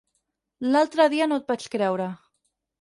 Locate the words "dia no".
1.15-1.39